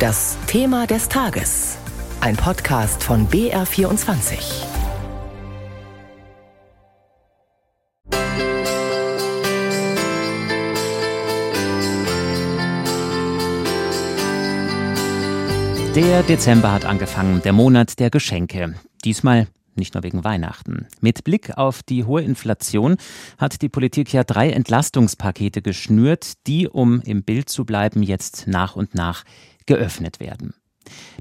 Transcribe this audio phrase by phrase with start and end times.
[0.00, 1.76] Das Thema des Tages.
[2.22, 4.64] Ein Podcast von BR24.
[15.94, 18.76] Der Dezember hat angefangen, der Monat der Geschenke.
[19.04, 20.86] Diesmal nicht nur wegen Weihnachten.
[21.02, 22.96] Mit Blick auf die hohe Inflation
[23.36, 28.76] hat die Politik ja drei Entlastungspakete geschnürt, die, um im Bild zu bleiben, jetzt nach
[28.76, 29.24] und nach
[29.66, 30.54] geöffnet werden.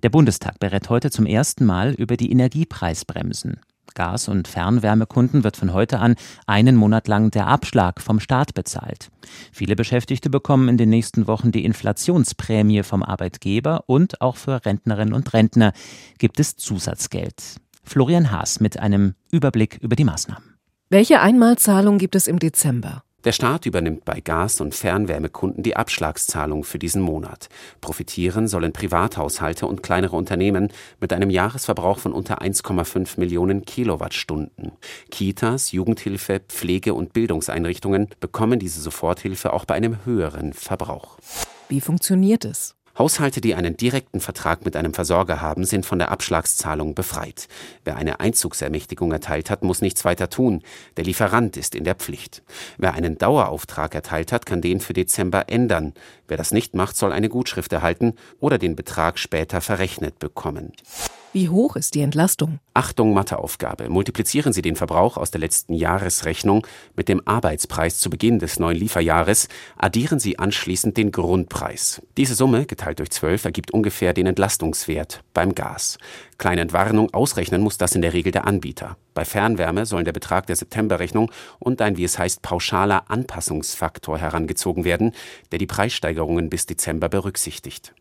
[0.03, 3.59] Der Bundestag berät heute zum ersten Mal über die Energiepreisbremsen.
[3.95, 9.09] Gas- und Fernwärmekunden wird von heute an einen Monat lang der Abschlag vom Staat bezahlt.
[9.51, 15.13] Viele Beschäftigte bekommen in den nächsten Wochen die Inflationsprämie vom Arbeitgeber und auch für Rentnerinnen
[15.13, 15.73] und Rentner
[16.17, 17.57] gibt es Zusatzgeld.
[17.83, 20.55] Florian Haas mit einem Überblick über die Maßnahmen.
[20.89, 23.03] Welche Einmalzahlung gibt es im Dezember?
[23.25, 27.49] Der Staat übernimmt bei Gas- und Fernwärmekunden die Abschlagszahlung für diesen Monat.
[27.81, 30.71] Profitieren sollen Privathaushalte und kleinere Unternehmen
[31.01, 34.71] mit einem Jahresverbrauch von unter 1,5 Millionen Kilowattstunden.
[35.11, 41.17] Kitas, Jugendhilfe, Pflege- und Bildungseinrichtungen bekommen diese Soforthilfe auch bei einem höheren Verbrauch.
[41.67, 42.78] Wie funktioniert es?
[42.99, 47.47] Haushalte, die einen direkten Vertrag mit einem Versorger haben, sind von der Abschlagszahlung befreit.
[47.85, 50.61] Wer eine Einzugsermächtigung erteilt hat, muss nichts weiter tun.
[50.97, 52.43] Der Lieferant ist in der Pflicht.
[52.77, 55.93] Wer einen Dauerauftrag erteilt hat, kann den für Dezember ändern.
[56.27, 60.73] Wer das nicht macht, soll eine Gutschrift erhalten oder den Betrag später verrechnet bekommen.
[61.31, 62.57] Wie hoch ist die Entlastung?
[62.73, 63.87] Achtung Matheaufgabe.
[63.87, 66.65] Multiplizieren Sie den Verbrauch aus der letzten Jahresrechnung
[66.95, 69.47] mit dem Arbeitspreis zu Beginn des neuen Lieferjahres,
[69.77, 72.01] addieren Sie anschließend den Grundpreis.
[72.17, 75.99] Diese Summe geteilt durch 12 ergibt ungefähr den Entlastungswert beim Gas.
[76.39, 78.97] Kleine Entwarnung, ausrechnen muss das in der Regel der Anbieter.
[79.13, 84.83] Bei Fernwärme sollen der Betrag der Septemberrechnung und ein, wie es heißt, pauschaler Anpassungsfaktor herangezogen
[84.83, 85.11] werden,
[85.51, 87.93] der die Preissteigerungen bis Dezember berücksichtigt.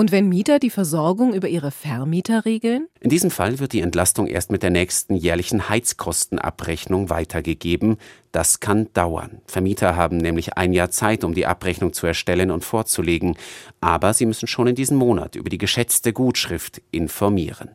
[0.00, 2.88] Und wenn Mieter die Versorgung über ihre Vermieter regeln?
[3.00, 7.98] In diesem Fall wird die Entlastung erst mit der nächsten jährlichen Heizkostenabrechnung weitergegeben.
[8.32, 9.42] Das kann dauern.
[9.44, 13.36] Vermieter haben nämlich ein Jahr Zeit, um die Abrechnung zu erstellen und vorzulegen.
[13.82, 17.68] Aber sie müssen schon in diesem Monat über die geschätzte Gutschrift informieren.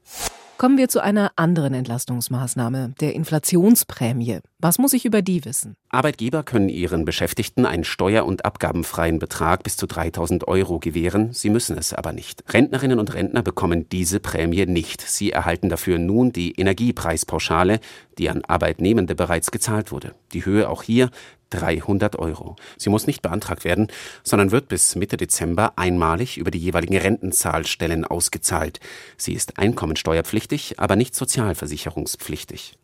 [0.57, 4.39] Kommen wir zu einer anderen Entlastungsmaßnahme, der Inflationsprämie.
[4.65, 5.75] Was muss ich über die wissen?
[5.89, 11.33] Arbeitgeber können ihren Beschäftigten einen steuer- und abgabenfreien Betrag bis zu 3000 Euro gewähren.
[11.33, 12.43] Sie müssen es aber nicht.
[12.51, 15.01] Rentnerinnen und Rentner bekommen diese Prämie nicht.
[15.01, 17.79] Sie erhalten dafür nun die Energiepreispauschale,
[18.17, 20.15] die an Arbeitnehmende bereits gezahlt wurde.
[20.33, 21.11] Die Höhe auch hier
[21.51, 22.55] 300 Euro.
[22.75, 23.89] Sie muss nicht beantragt werden,
[24.23, 28.79] sondern wird bis Mitte Dezember einmalig über die jeweiligen Rentenzahlstellen ausgezahlt.
[29.15, 32.79] Sie ist einkommensteuerpflichtig, aber nicht sozialversicherungspflichtig.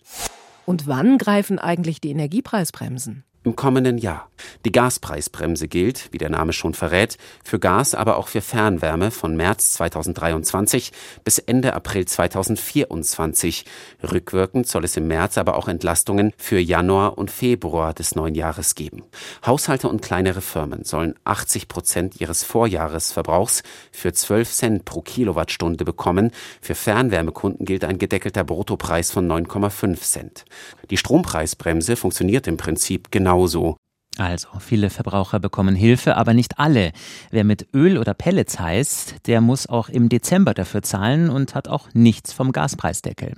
[0.72, 3.26] Und wann greifen eigentlich die Energiepreisbremsen?
[3.44, 4.30] Im kommenden Jahr.
[4.66, 9.36] Die Gaspreisbremse gilt, wie der Name schon verrät, für Gas, aber auch für Fernwärme von
[9.36, 10.92] März 2023
[11.24, 13.66] bis Ende April 2024.
[14.12, 18.76] Rückwirkend soll es im März aber auch Entlastungen für Januar und Februar des neuen Jahres
[18.76, 19.04] geben.
[19.46, 26.32] Haushalte und kleinere Firmen sollen 80 Prozent ihres Vorjahresverbrauchs für 12 Cent pro Kilowattstunde bekommen.
[26.62, 30.46] Für Fernwärmekunden gilt ein gedeckelter Bruttopreis von 9,5 Cent.
[30.90, 33.78] Die Strompreisbremse funktioniert im Prinzip genau genauso.
[34.18, 36.92] Also, viele Verbraucher bekommen Hilfe, aber nicht alle.
[37.32, 41.70] Wer mit Öl oder Pellets heißt, der muss auch im Dezember dafür zahlen und hat
[41.70, 43.36] auch nichts vom Gaspreisdeckel.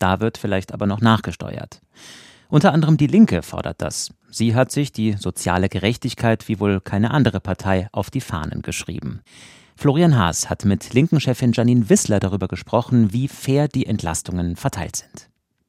[0.00, 1.80] Da wird vielleicht aber noch nachgesteuert.
[2.48, 4.12] Unter anderem die Linke fordert das.
[4.28, 9.20] Sie hat sich die soziale Gerechtigkeit wie wohl keine andere Partei auf die Fahnen geschrieben.
[9.76, 15.28] Florian Haas hat mit Linken-Chefin Janine Wissler darüber gesprochen, wie fair die Entlastungen verteilt sind.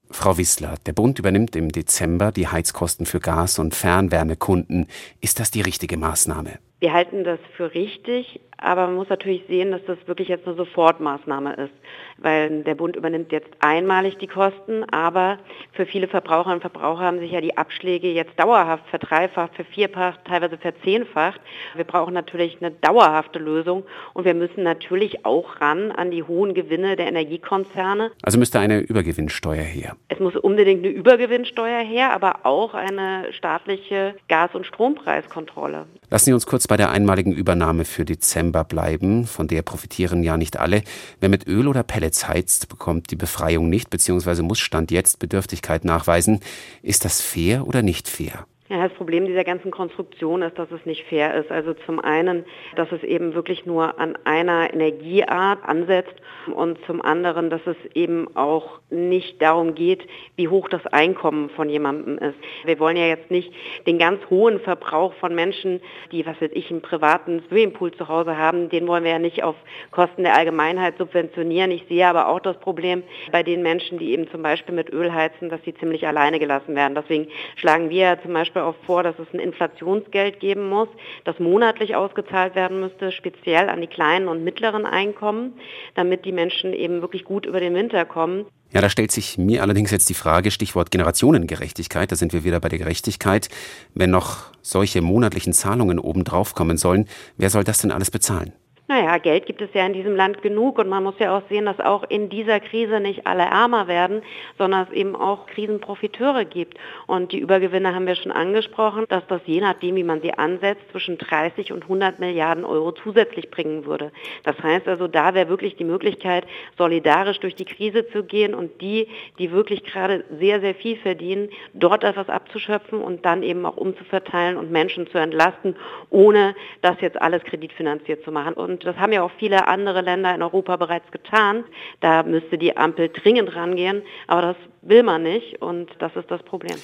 [0.09, 4.87] Frau Wissler, der Bund übernimmt im Dezember die Heizkosten für Gas- und Fernwärmekunden.
[5.21, 6.59] Ist das die richtige Maßnahme?
[6.79, 10.55] Wir halten das für richtig, aber man muss natürlich sehen, dass das wirklich jetzt eine
[10.55, 11.73] Sofortmaßnahme ist,
[12.17, 15.39] weil der Bund übernimmt jetzt einmalig die Kosten, aber
[15.73, 20.59] für viele Verbraucherinnen und Verbraucher haben sich ja die Abschläge jetzt dauerhaft verdreifacht, vervierfacht, teilweise
[20.59, 21.41] verzehnfacht.
[21.75, 23.83] Wir brauchen natürlich eine dauerhafte Lösung
[24.13, 28.11] und wir müssen natürlich auch ran an die hohen Gewinne der Energiekonzerne.
[28.21, 29.95] Also müsste eine Übergewinnsteuer her.
[30.09, 35.87] Es muss unbedingt eine Übergewinnsteuer her, aber auch eine staatliche Gas- und Strompreiskontrolle.
[36.09, 39.27] Lassen Sie uns kurz bei der einmaligen Übernahme für Dezember bleiben.
[39.27, 40.83] Von der profitieren ja nicht alle.
[41.19, 45.83] Wer mit Öl oder Pellets heizt, bekommt die Befreiung nicht, beziehungsweise muss Stand jetzt Bedürftigkeit
[45.83, 46.39] nachweisen.
[46.81, 48.45] Ist das fair oder nicht fair?
[48.69, 51.49] Ja, das Problem dieser ganzen Konstruktion ist, dass es nicht fair ist.
[51.51, 52.43] Also zum einen,
[52.75, 56.15] dass es eben wirklich nur an einer Energieart ansetzt
[56.53, 60.05] und zum anderen, dass es eben auch nicht darum geht,
[60.35, 62.35] wie hoch das Einkommen von jemandem ist.
[62.65, 63.53] Wir wollen ja jetzt nicht
[63.85, 65.79] den ganz hohen Verbrauch von Menschen,
[66.11, 69.43] die, was weiß ich, einen privaten Swimmingpool zu Hause haben, den wollen wir ja nicht
[69.43, 69.55] auf
[69.91, 71.71] Kosten der Allgemeinheit subventionieren.
[71.71, 75.13] Ich sehe aber auch das Problem bei den Menschen, die eben zum Beispiel mit Öl
[75.13, 76.95] heizen, dass sie ziemlich alleine gelassen werden.
[76.95, 80.87] Deswegen schlagen wir zum Beispiel Beispiel auch vor, dass es ein Inflationsgeld geben muss,
[81.25, 85.53] das monatlich ausgezahlt werden müsste, speziell an die kleinen und mittleren Einkommen,
[85.95, 88.45] damit die Menschen eben wirklich gut über den Winter kommen.
[88.73, 92.59] Ja, da stellt sich mir allerdings jetzt die Frage, Stichwort Generationengerechtigkeit, da sind wir wieder
[92.59, 93.47] bei der Gerechtigkeit.
[93.93, 97.07] Wenn noch solche monatlichen Zahlungen obendrauf kommen sollen,
[97.37, 98.51] wer soll das denn alles bezahlen?
[98.89, 101.65] Naja, Geld gibt es ja in diesem Land genug und man muss ja auch sehen,
[101.65, 104.21] dass auch in dieser Krise nicht alle ärmer werden,
[104.57, 106.77] sondern es eben auch Krisenprofiteure gibt.
[107.05, 110.83] Und die Übergewinne haben wir schon angesprochen, dass das je nachdem, wie man sie ansetzt,
[110.93, 114.13] zwischen 30 und 100 Milliarden Euro zusätzlich bringen würde.
[114.43, 116.47] Das heißt also, da wäre wirklich die Möglichkeit,
[116.77, 121.49] solidarisch durch die Krise zu gehen und die, die wirklich gerade sehr, sehr viel verdienen,
[121.73, 125.75] dort etwas abzuschöpfen und dann eben auch umzuverteilen und Menschen zu entlasten,
[126.09, 128.53] ohne das jetzt alles kreditfinanziert zu machen.
[128.53, 131.63] Und und das haben ja auch viele andere Länder in Europa bereits getan.
[131.99, 136.43] Da müsste die Ampel dringend rangehen, aber das will man nicht und das ist das
[136.43, 136.77] Problem.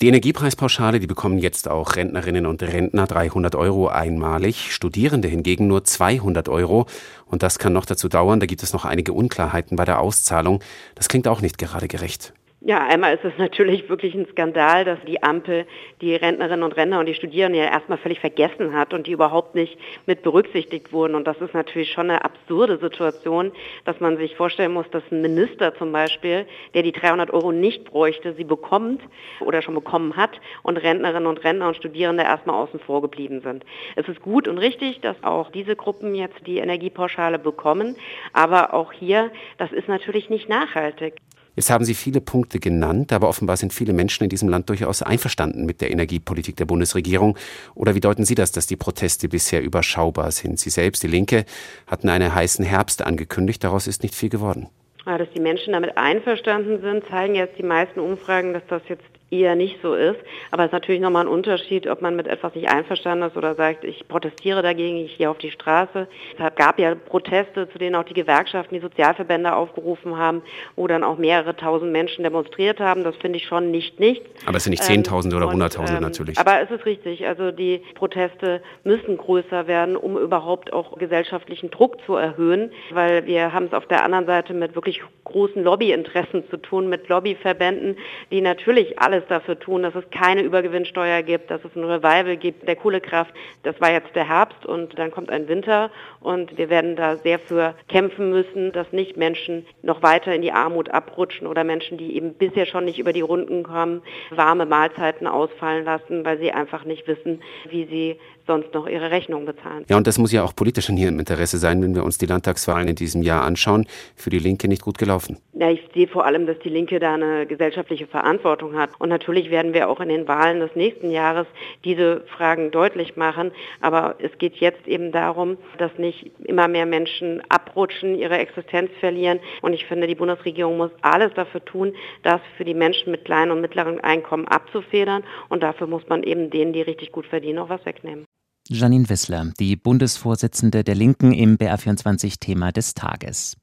[0.00, 5.84] Die Energiepreispauschale, die bekommen jetzt auch Rentnerinnen und Rentner 300 Euro einmalig, Studierende hingegen nur
[5.84, 6.86] 200 Euro.
[7.26, 10.62] Und das kann noch dazu dauern, da gibt es noch einige Unklarheiten bei der Auszahlung.
[10.94, 12.32] Das klingt auch nicht gerade gerecht.
[12.62, 15.64] Ja, einmal ist es natürlich wirklich ein Skandal, dass die Ampel
[16.02, 19.54] die Rentnerinnen und Rentner und die Studierenden ja erstmal völlig vergessen hat und die überhaupt
[19.54, 21.14] nicht mit berücksichtigt wurden.
[21.14, 23.52] Und das ist natürlich schon eine absurde Situation,
[23.86, 27.84] dass man sich vorstellen muss, dass ein Minister zum Beispiel, der die 300 Euro nicht
[27.84, 29.00] bräuchte, sie bekommt
[29.40, 33.64] oder schon bekommen hat und Rentnerinnen und Rentner und Studierende erstmal außen vor geblieben sind.
[33.96, 37.96] Es ist gut und richtig, dass auch diese Gruppen jetzt die Energiepauschale bekommen.
[38.34, 41.14] Aber auch hier, das ist natürlich nicht nachhaltig.
[41.60, 45.02] Jetzt haben Sie viele Punkte genannt, aber offenbar sind viele Menschen in diesem Land durchaus
[45.02, 47.36] einverstanden mit der Energiepolitik der Bundesregierung.
[47.74, 50.58] Oder wie deuten Sie das, dass die Proteste bisher überschaubar sind?
[50.58, 51.44] Sie selbst, die Linke,
[51.86, 54.68] hatten einen heißen Herbst angekündigt, daraus ist nicht viel geworden.
[55.04, 59.54] Dass die Menschen damit einverstanden sind, zeigen jetzt die meisten Umfragen, dass das jetzt eher
[59.54, 60.18] nicht so ist.
[60.50, 63.54] Aber es ist natürlich nochmal ein Unterschied, ob man mit etwas nicht einverstanden ist oder
[63.54, 66.08] sagt, ich protestiere dagegen, ich gehe auf die Straße.
[66.38, 70.42] Es gab ja Proteste, zu denen auch die Gewerkschaften, die Sozialverbände aufgerufen haben,
[70.76, 73.04] wo dann auch mehrere tausend Menschen demonstriert haben.
[73.04, 74.28] Das finde ich schon nicht nichts.
[74.46, 76.38] Aber es sind nicht Zehntausende ähm, oder Hunderttausende ähm, natürlich.
[76.38, 77.26] Aber es ist richtig.
[77.26, 83.52] Also die Proteste müssen größer werden, um überhaupt auch gesellschaftlichen Druck zu erhöhen, weil wir
[83.52, 87.96] haben es auf der anderen Seite mit wirklich großen Lobbyinteressen zu tun, mit Lobbyverbänden,
[88.30, 92.36] die natürlich alles alles dafür tun, dass es keine Übergewinnsteuer gibt, dass es ein Revival
[92.36, 93.32] gibt der Kohlekraft.
[93.62, 95.90] Das war jetzt der Herbst und dann kommt ein Winter
[96.20, 100.52] und wir werden da sehr für kämpfen müssen, dass nicht Menschen noch weiter in die
[100.52, 105.26] Armut abrutschen oder Menschen, die eben bisher schon nicht über die Runden kommen, warme Mahlzeiten
[105.26, 108.18] ausfallen lassen, weil sie einfach nicht wissen, wie sie
[108.50, 109.84] sonst noch ihre Rechnung bezahlen.
[109.88, 112.26] Ja, und das muss ja auch politisch in ihrem Interesse sein, wenn wir uns die
[112.26, 113.86] Landtagswahlen in diesem Jahr anschauen.
[114.16, 115.38] Für die Linke nicht gut gelaufen.
[115.52, 118.90] Ja, ich sehe vor allem, dass die Linke da eine gesellschaftliche Verantwortung hat.
[118.98, 121.46] Und natürlich werden wir auch in den Wahlen des nächsten Jahres
[121.84, 123.52] diese Fragen deutlich machen.
[123.80, 129.38] Aber es geht jetzt eben darum, dass nicht immer mehr Menschen abrutschen, ihre Existenz verlieren.
[129.62, 131.94] Und ich finde, die Bundesregierung muss alles dafür tun,
[132.24, 135.22] das für die Menschen mit kleinen und mittleren Einkommen abzufedern.
[135.48, 138.24] Und dafür muss man eben denen, die richtig gut verdienen, auch was wegnehmen.
[138.72, 143.56] Janine Wissler, die Bundesvorsitzende der Linken im BR24 Thema des Tages.